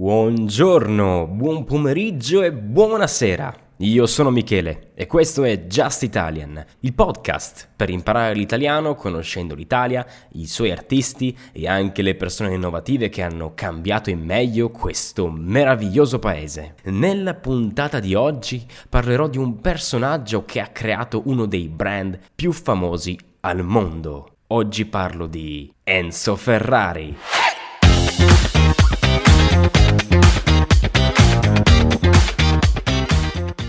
Buongiorno, 0.00 1.26
buon 1.26 1.64
pomeriggio 1.64 2.42
e 2.42 2.52
buonasera. 2.52 3.52
Io 3.78 4.06
sono 4.06 4.30
Michele 4.30 4.92
e 4.94 5.08
questo 5.08 5.42
è 5.42 5.66
Just 5.66 6.04
Italian, 6.04 6.64
il 6.82 6.94
podcast 6.94 7.68
per 7.74 7.90
imparare 7.90 8.34
l'italiano 8.34 8.94
conoscendo 8.94 9.56
l'Italia, 9.56 10.06
i 10.34 10.46
suoi 10.46 10.70
artisti 10.70 11.36
e 11.50 11.66
anche 11.66 12.02
le 12.02 12.14
persone 12.14 12.54
innovative 12.54 13.08
che 13.08 13.22
hanno 13.22 13.54
cambiato 13.56 14.08
in 14.08 14.20
meglio 14.20 14.70
questo 14.70 15.28
meraviglioso 15.28 16.20
paese. 16.20 16.76
Nella 16.84 17.34
puntata 17.34 17.98
di 17.98 18.14
oggi 18.14 18.64
parlerò 18.88 19.26
di 19.26 19.38
un 19.38 19.60
personaggio 19.60 20.44
che 20.44 20.60
ha 20.60 20.68
creato 20.68 21.22
uno 21.24 21.44
dei 21.46 21.66
brand 21.66 22.16
più 22.36 22.52
famosi 22.52 23.18
al 23.40 23.64
mondo. 23.64 24.34
Oggi 24.50 24.84
parlo 24.84 25.26
di 25.26 25.68
Enzo 25.82 26.36
Ferrari. 26.36 27.16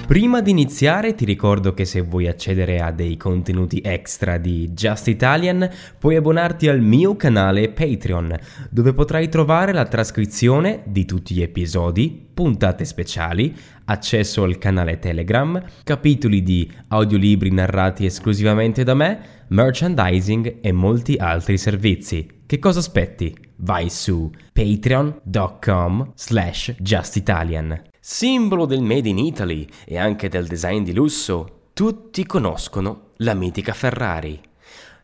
Prima 0.10 0.42
di 0.42 0.50
iniziare 0.50 1.14
ti 1.14 1.24
ricordo 1.24 1.76
che 1.76 1.86
se 1.86 2.02
vuoi 2.02 2.28
accedere 2.28 2.80
a 2.80 2.92
dei 2.92 3.16
contenuti 3.16 3.80
extra 3.86 4.40
di 4.40 4.72
Just 4.72 5.08
Italian 5.08 5.70
puoi 6.00 6.16
abbonarti 6.16 6.68
al 6.68 6.82
mio 6.82 7.16
canale 7.16 7.70
Patreon 7.70 8.36
dove 8.72 8.96
potrai 8.96 9.30
trovare 9.30 9.72
la 9.72 9.86
trascrizione 9.86 10.82
di 10.88 11.06
tutti 11.06 11.36
gli 11.36 11.44
episodi, 11.44 12.28
puntate 12.34 12.86
speciali, 12.86 13.56
accesso 13.86 14.42
al 14.42 14.58
canale 14.58 14.98
Telegram, 14.98 15.64
capitoli 15.84 16.42
di 16.42 16.68
audiolibri 16.88 17.52
narrati 17.52 18.06
esclusivamente 18.06 18.82
da 18.84 18.96
me, 18.96 19.20
merchandising 19.50 20.58
e 20.62 20.72
molti 20.72 21.18
altri 21.18 21.60
servizi. 21.60 22.28
Che 22.48 22.58
cosa 22.58 22.80
aspetti? 22.80 23.38
Vai 23.58 23.92
su 23.92 24.32
patreon.com 24.54 26.14
slash 26.16 26.74
justitalian. 26.80 27.80
Simbolo 28.12 28.66
del 28.66 28.82
Made 28.82 29.08
in 29.08 29.20
Italy 29.20 29.68
e 29.86 30.00
anche 30.00 30.30
del 30.30 30.48
design 30.48 30.82
di 30.82 30.94
lusso, 30.94 31.68
tutti 31.74 32.26
conoscono 32.26 33.12
la 33.18 33.36
mitica 33.36 33.72
Ferrari. 33.72 34.42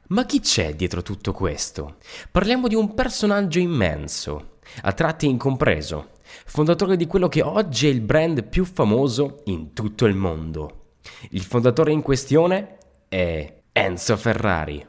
Ma 0.07 0.25
chi 0.25 0.39
c'è 0.39 0.73
dietro 0.73 1.03
tutto 1.03 1.31
questo? 1.31 1.97
Parliamo 2.31 2.67
di 2.67 2.73
un 2.73 2.95
personaggio 2.95 3.59
immenso, 3.59 4.57
a 4.81 4.91
tratti 4.93 5.27
incompreso, 5.27 6.13
fondatore 6.47 6.97
di 6.97 7.05
quello 7.05 7.27
che 7.27 7.43
oggi 7.43 7.85
è 7.85 7.91
il 7.91 8.01
brand 8.01 8.43
più 8.43 8.65
famoso 8.65 9.43
in 9.45 9.73
tutto 9.73 10.05
il 10.07 10.15
mondo. 10.15 10.93
Il 11.29 11.43
fondatore 11.43 11.91
in 11.91 12.01
questione 12.01 12.77
è 13.07 13.61
Enzo 13.71 14.17
Ferrari. 14.17 14.83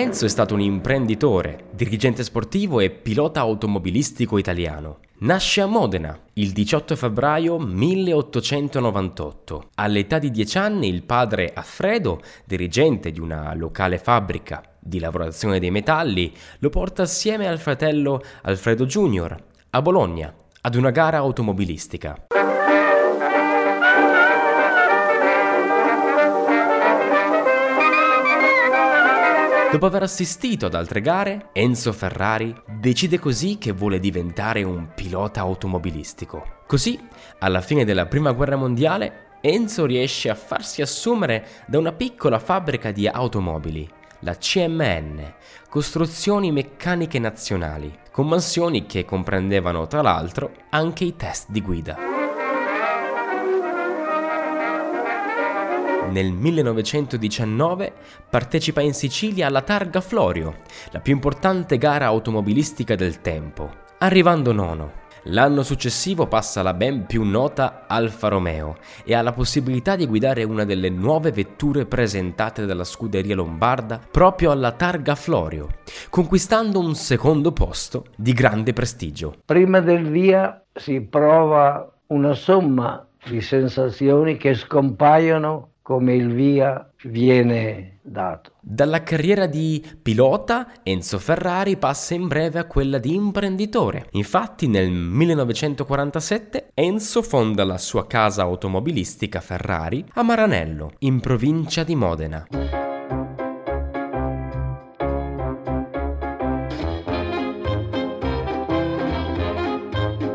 Enzo 0.00 0.24
è 0.24 0.30
stato 0.30 0.54
un 0.54 0.62
imprenditore, 0.62 1.66
dirigente 1.72 2.24
sportivo 2.24 2.80
e 2.80 2.88
pilota 2.88 3.40
automobilistico 3.40 4.38
italiano. 4.38 5.00
Nasce 5.18 5.60
a 5.60 5.66
Modena 5.66 6.18
il 6.32 6.52
18 6.52 6.96
febbraio 6.96 7.58
1898. 7.58 9.68
All'età 9.74 10.18
di 10.18 10.30
10 10.30 10.56
anni 10.56 10.88
il 10.88 11.02
padre 11.02 11.52
Alfredo, 11.52 12.22
dirigente 12.46 13.10
di 13.10 13.20
una 13.20 13.54
locale 13.54 13.98
fabbrica 13.98 14.62
di 14.78 15.00
lavorazione 15.00 15.58
dei 15.58 15.70
metalli, 15.70 16.32
lo 16.60 16.70
porta 16.70 17.02
assieme 17.02 17.46
al 17.46 17.58
fratello 17.58 18.22
Alfredo 18.40 18.86
Junior 18.86 19.36
a 19.68 19.82
Bologna 19.82 20.34
ad 20.62 20.76
una 20.76 20.92
gara 20.92 21.18
automobilistica. 21.18 22.24
Dopo 29.70 29.86
aver 29.86 30.02
assistito 30.02 30.66
ad 30.66 30.74
altre 30.74 31.00
gare, 31.00 31.50
Enzo 31.52 31.92
Ferrari 31.92 32.52
decide 32.66 33.20
così 33.20 33.56
che 33.56 33.70
vuole 33.70 34.00
diventare 34.00 34.64
un 34.64 34.88
pilota 34.96 35.42
automobilistico. 35.42 36.62
Così, 36.66 36.98
alla 37.38 37.60
fine 37.60 37.84
della 37.84 38.06
Prima 38.06 38.32
Guerra 38.32 38.56
Mondiale, 38.56 39.28
Enzo 39.40 39.86
riesce 39.86 40.28
a 40.28 40.34
farsi 40.34 40.82
assumere 40.82 41.46
da 41.68 41.78
una 41.78 41.92
piccola 41.92 42.40
fabbrica 42.40 42.90
di 42.90 43.06
automobili, 43.06 43.88
la 44.20 44.36
CMN, 44.36 45.34
Costruzioni 45.68 46.50
Meccaniche 46.50 47.20
Nazionali, 47.20 47.96
con 48.10 48.26
mansioni 48.26 48.86
che 48.86 49.04
comprendevano 49.04 49.86
tra 49.86 50.02
l'altro 50.02 50.50
anche 50.70 51.04
i 51.04 51.14
test 51.14 51.48
di 51.48 51.62
guida. 51.62 52.09
Nel 56.10 56.32
1919 56.32 57.92
partecipa 58.28 58.80
in 58.80 58.94
Sicilia 58.94 59.46
alla 59.46 59.62
Targa 59.62 60.00
Florio, 60.00 60.56
la 60.90 60.98
più 60.98 61.12
importante 61.12 61.78
gara 61.78 62.06
automobilistica 62.06 62.96
del 62.96 63.20
tempo, 63.20 63.70
arrivando 63.98 64.52
nono. 64.52 64.98
L'anno 65.24 65.62
successivo 65.62 66.26
passa 66.26 66.62
la 66.62 66.74
ben 66.74 67.06
più 67.06 67.22
nota 67.22 67.84
Alfa 67.86 68.26
Romeo 68.26 68.78
e 69.04 69.14
ha 69.14 69.22
la 69.22 69.32
possibilità 69.32 69.94
di 69.94 70.06
guidare 70.06 70.42
una 70.42 70.64
delle 70.64 70.88
nuove 70.88 71.30
vetture 71.30 71.86
presentate 71.86 72.66
dalla 72.66 72.84
scuderia 72.84 73.36
lombarda 73.36 74.00
proprio 74.10 74.50
alla 74.50 74.72
Targa 74.72 75.14
Florio, 75.14 75.68
conquistando 76.08 76.80
un 76.80 76.96
secondo 76.96 77.52
posto 77.52 78.06
di 78.16 78.32
grande 78.32 78.72
prestigio. 78.72 79.36
Prima 79.44 79.78
del 79.80 80.08
via 80.08 80.60
si 80.74 81.02
prova 81.02 81.88
una 82.08 82.34
somma 82.34 83.06
di 83.28 83.40
sensazioni 83.40 84.36
che 84.38 84.54
scompaiono 84.54 85.69
come 85.82 86.14
il 86.14 86.32
via 86.32 86.90
viene 87.04 87.98
dato. 88.02 88.52
Dalla 88.60 89.02
carriera 89.02 89.46
di 89.46 89.84
pilota 90.00 90.72
Enzo 90.82 91.18
Ferrari 91.18 91.76
passa 91.76 92.14
in 92.14 92.28
breve 92.28 92.58
a 92.58 92.64
quella 92.64 92.98
di 92.98 93.14
imprenditore. 93.14 94.08
Infatti 94.12 94.66
nel 94.66 94.90
1947 94.90 96.70
Enzo 96.74 97.22
fonda 97.22 97.64
la 97.64 97.78
sua 97.78 98.06
casa 98.06 98.42
automobilistica 98.42 99.40
Ferrari 99.40 100.04
a 100.14 100.22
Maranello, 100.22 100.92
in 101.00 101.20
provincia 101.20 101.82
di 101.82 101.94
Modena. 101.94 102.79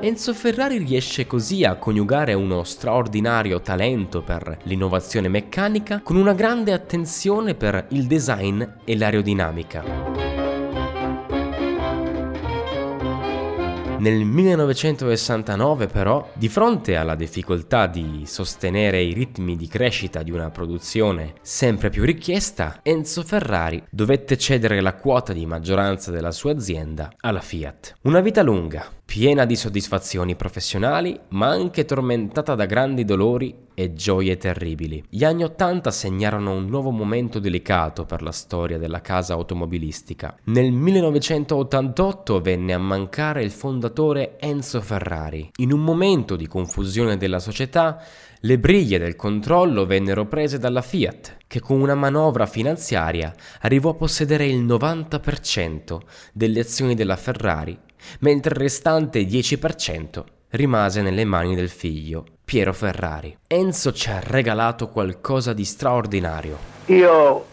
Enzo 0.06 0.36
Ferrari 0.36 0.78
riesce 0.78 1.26
così 1.26 1.64
a 1.64 1.78
coniugare 1.78 2.36
uno 2.36 2.64
straordinario 2.64 3.60
talento 3.60 4.22
per 4.22 4.60
l'innovazione 4.66 5.30
meccanica 5.30 6.02
con 6.04 6.16
una 6.16 6.34
grande 6.34 6.74
attenzione 6.74 7.56
per 7.56 7.88
il 7.90 8.06
design 8.06 8.62
e 8.84 8.96
l'aerodinamica. 8.96 9.84
Nel 13.98 14.24
1969 14.24 15.88
però, 15.88 16.30
di 16.36 16.50
fronte 16.50 16.96
alla 16.96 17.16
difficoltà 17.16 17.88
di 17.88 18.26
sostenere 18.28 19.02
i 19.02 19.12
ritmi 19.12 19.56
di 19.56 19.68
crescita 19.68 20.22
di 20.22 20.30
una 20.30 20.52
produzione 20.52 21.34
sempre 21.42 21.90
più 21.90 22.04
richiesta, 22.04 22.82
Enzo 22.84 23.24
Ferrari 23.24 23.84
dovette 23.90 24.38
cedere 24.38 24.82
la 24.82 24.94
quota 24.94 25.34
di 25.34 25.48
maggioranza 25.48 26.12
della 26.12 26.32
sua 26.32 26.52
azienda 26.52 27.12
alla 27.22 27.42
Fiat. 27.42 27.96
Una 28.04 28.20
vita 28.20 28.44
lunga, 28.44 28.86
piena 29.06 29.46
di 29.46 29.56
soddisfazioni 29.56 30.36
professionali, 30.36 31.18
ma 31.30 31.48
anche 31.48 31.86
tormentata 31.86 32.56
da 32.56 32.66
grandi 32.66 33.06
dolori 33.06 33.56
e 33.76 33.94
gioie 33.94 34.38
terribili. 34.38 35.04
Gli 35.08 35.24
anni 35.24 35.44
Ottanta 35.44 35.92
segnarono 35.92 36.54
un 36.54 36.66
nuovo 36.66 36.90
momento 36.90 37.40
delicato 37.40 38.06
per 38.06 38.22
la 38.22 38.32
storia 38.32 38.78
della 38.78 39.02
casa 39.02 39.34
automobilistica. 39.34 40.36
Nel 40.46 40.72
1988 40.72 42.42
venne 42.42 42.74
a 42.74 42.80
mancare 42.80 43.44
il 43.44 43.52
fondatore 43.52 44.38
Enzo 44.40 44.82
Ferrari. 44.82 45.52
In 45.58 45.72
un 45.72 45.82
momento 45.82 46.36
di 46.36 46.48
confusione 46.48 47.18
della 47.18 47.40
società, 47.40 48.02
le 48.42 48.60
briglie 48.60 49.00
del 49.00 49.16
controllo 49.16 49.86
vennero 49.86 50.28
prese 50.28 50.58
dalla 50.58 50.82
Fiat, 50.82 51.38
che 51.48 51.60
con 51.60 51.82
una 51.82 51.96
manovra 51.96 52.46
finanziaria 52.46 53.34
arrivò 53.62 53.92
a 53.92 53.96
possedere 53.96 54.46
il 54.46 54.64
90% 54.64 56.00
delle 56.32 56.60
azioni 56.60 56.96
della 56.96 57.16
Ferrari, 57.16 57.78
mentre 58.20 58.54
il 58.54 58.60
restante 58.60 59.22
10% 59.26 60.24
rimase 60.50 61.02
nelle 61.02 61.26
mani 61.26 61.56
del 61.56 61.70
figlio, 61.70 62.26
Piero 62.44 62.74
Ferrari. 62.74 63.36
Enzo 63.48 63.92
ci 63.92 64.10
ha 64.10 64.20
regalato 64.20 64.90
qualcosa 64.90 65.54
di 65.54 65.66
straordinario. 65.66 66.58
Io 66.86 67.46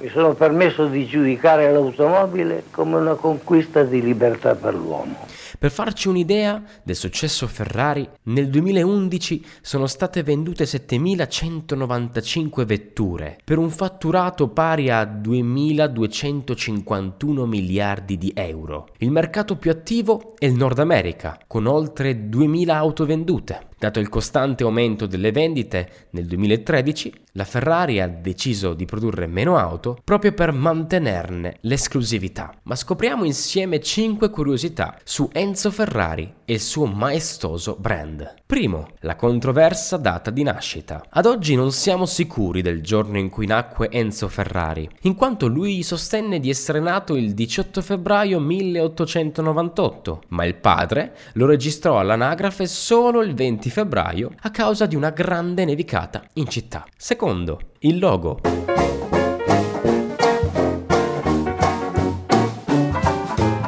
mi 0.00 0.08
sono 0.08 0.34
permesso 0.34 0.86
di 0.86 1.06
giudicare 1.06 1.70
l'automobile 1.70 2.64
come 2.70 2.96
una 2.96 3.14
conquista 3.14 3.84
di 3.84 4.02
libertà 4.02 4.54
per 4.54 4.74
l'uomo. 4.74 5.26
Per 5.56 5.70
farci 5.70 6.08
un'idea 6.08 6.62
del 6.82 6.96
successo 6.96 7.46
Ferrari, 7.46 8.06
nel 8.24 8.50
2011 8.50 9.46
sono 9.62 9.86
state 9.86 10.22
vendute 10.22 10.64
7.195 10.64 12.64
vetture 12.64 13.38
per 13.42 13.56
un 13.58 13.70
fatturato 13.70 14.48
pari 14.48 14.90
a 14.90 15.04
2.251 15.04 17.46
miliardi 17.46 18.18
di 18.18 18.32
euro. 18.34 18.88
Il 18.98 19.12
mercato 19.12 19.56
più 19.56 19.70
attivo 19.70 20.34
è 20.38 20.46
il 20.46 20.54
Nord 20.54 20.80
America, 20.80 21.38
con 21.46 21.66
oltre 21.66 22.28
2.000 22.28 22.70
auto 22.70 23.06
vendute. 23.06 23.68
Dato 23.84 24.00
il 24.00 24.08
costante 24.08 24.62
aumento 24.62 25.04
delle 25.04 25.30
vendite 25.30 26.08
nel 26.12 26.24
2013, 26.24 27.12
la 27.32 27.44
Ferrari 27.44 28.00
ha 28.00 28.08
deciso 28.08 28.72
di 28.72 28.86
produrre 28.86 29.26
meno 29.26 29.58
auto 29.58 29.98
proprio 30.02 30.32
per 30.32 30.52
mantenerne 30.52 31.58
l'esclusività. 31.60 32.54
Ma 32.62 32.76
scopriamo 32.76 33.24
insieme 33.24 33.80
5 33.80 34.30
curiosità 34.30 34.96
su 35.04 35.28
Enzo 35.30 35.70
Ferrari 35.70 36.32
e 36.46 36.54
il 36.54 36.60
suo 36.60 36.86
maestoso 36.86 37.76
brand. 37.78 38.36
Primo, 38.46 38.88
la 39.00 39.16
controversa 39.16 39.98
data 39.98 40.30
di 40.30 40.42
nascita. 40.42 41.04
Ad 41.10 41.26
oggi 41.26 41.54
non 41.54 41.72
siamo 41.72 42.06
sicuri 42.06 42.62
del 42.62 42.82
giorno 42.82 43.18
in 43.18 43.28
cui 43.28 43.46
nacque 43.46 43.90
Enzo 43.90 44.28
Ferrari, 44.28 44.88
in 45.02 45.14
quanto 45.14 45.46
lui 45.46 45.82
sostenne 45.82 46.40
di 46.40 46.48
essere 46.48 46.80
nato 46.80 47.16
il 47.16 47.34
18 47.34 47.82
febbraio 47.82 48.38
1898, 48.40 50.22
ma 50.28 50.44
il 50.46 50.54
padre 50.54 51.16
lo 51.32 51.44
registrò 51.44 51.98
all'anagrafe 51.98 52.66
solo 52.66 53.20
il 53.22 53.34
20 53.34 53.72
febbraio 53.74 54.30
a 54.42 54.52
causa 54.52 54.86
di 54.86 54.94
una 54.94 55.10
grande 55.10 55.64
nevicata 55.64 56.22
in 56.34 56.48
città. 56.48 56.86
Secondo, 56.96 57.58
il 57.80 57.98
logo. 57.98 58.38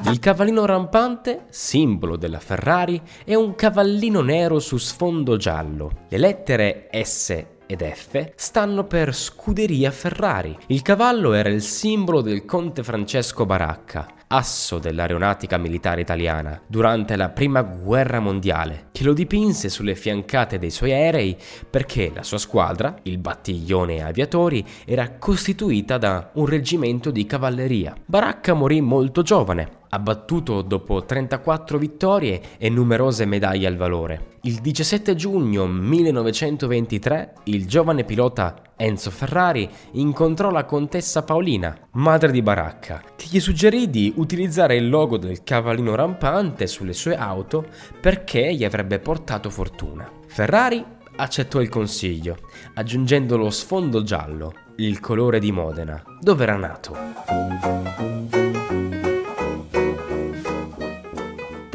Il 0.05 0.21
cavallino 0.21 0.65
rampante, 0.65 1.47
simbolo 1.49 2.17
della 2.17 2.39
Ferrari, 2.39 3.03
è 3.25 3.35
un 3.35 3.57
cavallino 3.57 4.21
nero 4.21 4.61
su 4.61 4.77
sfondo 4.77 5.37
giallo. 5.37 6.05
Le 6.09 6.19
lettere 6.19 6.89
S 7.03 7.45
ed 7.67 7.83
F 7.83 8.31
stanno 8.37 8.85
per 8.85 9.13
Scuderia 9.13 9.91
Ferrari. 9.91 10.57
Il 10.69 10.83
cavallo 10.83 11.33
era 11.33 11.49
il 11.49 11.63
simbolo 11.63 12.21
del 12.21 12.45
conte 12.45 12.85
Francesco 12.85 13.45
Baracca, 13.45 14.07
asso 14.29 14.79
dell'aeronautica 14.79 15.57
militare 15.57 16.01
italiana 16.01 16.61
durante 16.67 17.17
la 17.17 17.29
prima 17.29 17.63
guerra 17.63 18.19
mondiale, 18.19 18.89
che 18.93 19.05
lo 19.05 19.13
dipinse 19.13 19.69
sulle 19.69 19.95
fiancate 19.95 20.59
dei 20.59 20.71
suoi 20.71 20.93
aerei 20.93 21.37
perché 21.69 22.11
la 22.15 22.23
sua 22.23 22.39
squadra, 22.39 22.97
il 23.03 23.19
battiglione 23.19 24.03
aviatori, 24.03 24.65
era 24.85 25.11
costituita 25.19 25.99
da 25.99 26.31
un 26.35 26.47
reggimento 26.47 27.11
di 27.11 27.27
cavalleria. 27.27 27.95
Baracca 28.05 28.55
morì 28.55 28.81
molto 28.81 29.23
giovane, 29.23 29.76
abbattuto 29.89 30.63
dopo 30.63 31.05
34 31.05 31.79
vittorie 31.79 32.41
e 32.59 32.69
numerose 32.69 33.25
medaglie 33.25 33.67
al 33.67 33.77
valore. 33.77 34.35
Il 34.43 34.61
17 34.61 35.15
giugno 35.15 35.67
1923 35.67 37.33
il 37.45 37.67
giovane 37.67 38.05
pilota 38.05 38.63
Enzo 38.77 39.11
Ferrari 39.11 39.69
incontrò 39.93 40.51
la 40.51 40.65
contessa 40.65 41.23
Paolina, 41.23 41.77
madre 41.93 42.31
di 42.31 42.43
Baracca, 42.43 43.03
che 43.17 43.27
gli 43.31 43.41
suggerì 43.41 43.89
di 43.89 44.13
utilizzare 44.17 44.77
il 44.77 44.89
logo 44.89 45.17
del 45.17 45.43
cavallino 45.43 45.95
rampante 45.95 46.67
sulle 46.67 46.93
sue 46.93 47.17
auto 47.17 47.67
perché 48.01 48.55
gli 48.55 48.65
avrebbe 48.65 48.99
portato 48.99 49.49
fortuna. 49.51 50.09
Ferrari 50.27 50.85
accettò 51.17 51.61
il 51.61 51.69
consiglio, 51.69 52.37
aggiungendo 52.75 53.37
lo 53.37 53.51
sfondo 53.51 54.03
giallo, 54.03 54.53
il 54.77 55.01
colore 55.01 55.39
di 55.39 55.53
Modena, 55.53 56.03
dove 56.21 56.43
era 56.43 56.57
nato. 56.57 56.95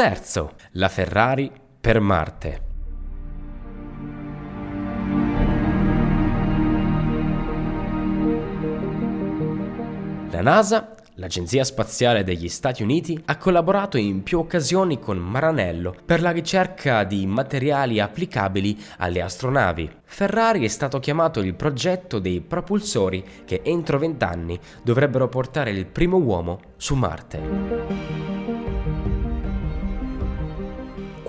Terzo, 0.01 0.53
la 0.71 0.89
Ferrari 0.89 1.51
per 1.80 2.00
Marte. 2.00 2.62
La 10.31 10.42
NASA, 10.42 10.95
l'Agenzia 11.18 11.63
Spaziale 11.63 12.24
degli 12.24 12.50
Stati 12.50 12.81
Uniti, 12.81 13.21
ha 13.25 13.38
collaborato 13.38 13.98
in 13.98 14.24
più 14.24 14.39
occasioni 14.39 14.98
con 14.98 15.19
Maranello 15.19 15.94
per 16.03 16.21
la 16.21 16.31
ricerca 16.31 17.03
di 17.03 17.27
materiali 17.27 18.00
applicabili 18.00 18.75
alle 18.98 19.21
astronavi. 19.21 19.88
Ferrari 20.03 20.65
è 20.65 20.68
stato 20.68 21.00
chiamato 21.00 21.42
il 21.42 21.53
progetto 21.53 22.18
dei 22.18 22.42
propulsori 22.42 23.24
che 23.45 23.62
entro 23.63 24.00
vent'anni 24.00 24.59
dovrebbero 24.81 25.30
portare 25.30 25.69
il 25.69 25.86
primo 25.86 26.18
uomo 26.18 26.59
su 26.75 26.95
Marte. 26.95 28.10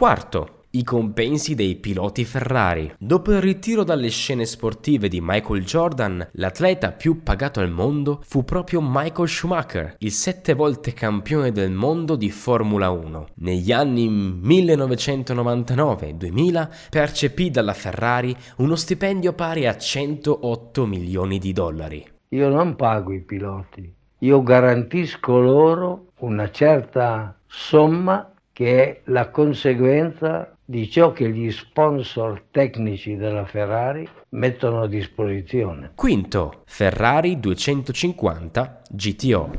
Quarto, 0.02 0.64
i 0.70 0.82
compensi 0.82 1.54
dei 1.54 1.76
piloti 1.76 2.25
Ferrari. 2.25 2.93
Dopo 2.99 3.31
il 3.31 3.40
ritiro 3.40 3.84
dalle 3.84 4.08
scene 4.08 4.44
sportive 4.46 5.06
di 5.06 5.20
Michael 5.22 5.62
Jordan, 5.62 6.28
l'atleta 6.32 6.90
più 6.90 7.22
pagato 7.22 7.60
al 7.60 7.70
mondo 7.70 8.19
fu 8.25 8.43
proprio 8.43 8.81
Michael 8.82 9.28
Schumacher, 9.28 9.94
il 9.99 10.10
sette 10.10 10.54
volte 10.54 10.93
campione 10.93 11.52
del 11.52 11.70
mondo 11.70 12.16
di 12.16 12.32
Formula 12.32 12.90
1. 12.90 13.28
Negli 13.34 13.70
anni 13.70 14.10
1999-2000 14.10 16.69
percepì 16.90 17.52
dalla 17.52 17.72
Ferrari 17.72 18.34
uno 18.56 18.75
stipendio 18.75 19.34
pari 19.34 19.69
a 19.69 19.76
108 19.76 20.84
milioni 20.84 21.38
di 21.38 21.52
dollari. 21.52 22.04
Io 22.31 22.49
non 22.49 22.75
pago 22.75 23.12
i 23.12 23.20
piloti, 23.20 23.94
io 24.19 24.43
garantisco 24.43 25.38
loro 25.38 26.06
una 26.19 26.50
certa 26.50 27.38
somma 27.46 28.31
che 28.52 28.84
è 28.84 29.00
la 29.04 29.31
conseguenza 29.31 30.54
di 30.64 30.88
ciò 30.90 31.12
che 31.12 31.31
gli 31.31 31.50
sponsor 31.50 32.44
tecnici 32.50 33.16
della 33.16 33.44
Ferrari 33.44 34.08
mettono 34.31 34.82
a 34.82 34.88
disposizione. 34.88 35.93
Quinto, 35.94 36.62
Ferrari 36.66 37.40
250 37.40 38.82
GTO. 38.90 39.50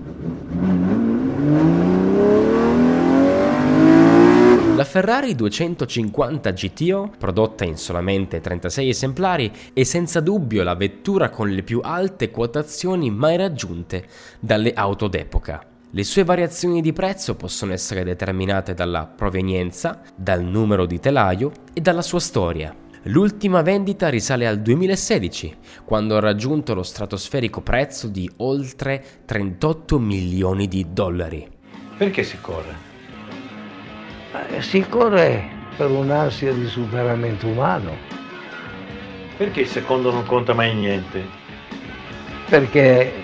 La 4.75 4.85
Ferrari 4.85 5.35
250 5.35 6.51
GTO, 6.51 7.11
prodotta 7.17 7.63
in 7.63 7.77
solamente 7.77 8.41
36 8.41 8.89
esemplari, 8.89 9.51
è 9.71 9.83
senza 9.83 10.19
dubbio 10.19 10.63
la 10.63 10.75
vettura 10.75 11.29
con 11.29 11.49
le 11.49 11.61
più 11.61 11.79
alte 11.83 12.31
quotazioni 12.31 13.11
mai 13.11 13.37
raggiunte 13.37 14.05
dalle 14.39 14.73
auto 14.73 15.07
d'epoca. 15.07 15.72
Le 15.95 16.03
sue 16.03 16.23
variazioni 16.23 16.81
di 16.81 16.91
prezzo 16.91 17.35
possono 17.35 17.71
essere 17.71 18.03
determinate 18.03 18.73
dalla 18.73 19.05
provenienza, 19.05 20.01
dal 20.15 20.41
numero 20.41 20.87
di 20.87 20.99
telaio 20.99 21.51
e 21.71 21.81
dalla 21.81 22.01
sua 22.01 22.19
storia. 22.19 22.75
L'ultima 23.03 23.61
vendita 23.61 24.09
risale 24.09 24.47
al 24.47 24.59
2016, 24.59 25.55
quando 25.85 26.17
ha 26.17 26.19
raggiunto 26.19 26.73
lo 26.73 26.81
stratosferico 26.81 27.61
prezzo 27.61 28.07
di 28.07 28.27
oltre 28.37 29.03
38 29.25 29.99
milioni 29.99 30.67
di 30.67 30.83
dollari. 30.91 31.47
Perché 31.95 32.23
si 32.23 32.41
corre? 32.41 32.75
Eh, 34.49 34.63
si 34.63 34.83
corre 34.89 35.47
per 35.77 35.91
un'ansia 35.91 36.53
di 36.53 36.65
superamento 36.65 37.45
umano. 37.45 37.91
Perché 39.37 39.61
il 39.61 39.67
secondo 39.67 40.11
non 40.11 40.25
conta 40.25 40.55
mai 40.55 40.73
niente? 40.73 41.23
Perché 42.49 43.22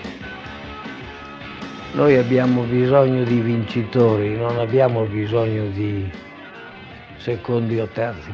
noi 1.92 2.16
abbiamo 2.16 2.62
bisogno 2.62 3.24
di 3.24 3.40
vincitori, 3.40 4.36
non 4.36 4.58
abbiamo 4.58 5.04
bisogno 5.04 5.68
di 5.70 6.10
secondi 7.18 7.80
o 7.80 7.86
terzi. 7.86 8.32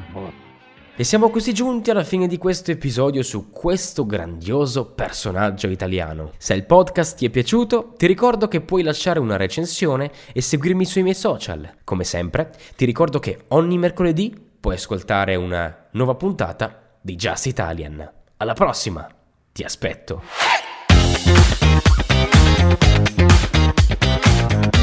E 0.98 1.04
siamo 1.04 1.30
così 1.30 1.52
giunti 1.52 1.90
alla 1.90 2.04
fine 2.04 2.26
di 2.26 2.38
questo 2.38 2.70
episodio 2.70 3.22
su 3.22 3.50
questo 3.50 4.06
grandioso 4.06 4.86
personaggio 4.86 5.68
italiano. 5.68 6.32
Se 6.38 6.54
il 6.54 6.64
podcast 6.64 7.18
ti 7.18 7.26
è 7.26 7.30
piaciuto, 7.30 7.94
ti 7.96 8.06
ricordo 8.06 8.48
che 8.48 8.60
puoi 8.60 8.82
lasciare 8.82 9.18
una 9.18 9.36
recensione 9.36 10.10
e 10.32 10.40
seguirmi 10.40 10.84
sui 10.84 11.02
miei 11.02 11.14
social. 11.14 11.70
Come 11.84 12.04
sempre, 12.04 12.50
ti 12.76 12.84
ricordo 12.84 13.18
che 13.18 13.44
ogni 13.48 13.78
mercoledì 13.78 14.34
puoi 14.58 14.74
ascoltare 14.74 15.34
una 15.34 15.86
nuova 15.92 16.14
puntata 16.14 16.98
di 17.00 17.14
Just 17.14 17.46
Italian. 17.46 18.10
Alla 18.38 18.54
prossima, 18.54 19.06
ti 19.52 19.62
aspetto. 19.64 20.22
Thank 24.48 24.64
you. 24.66 24.75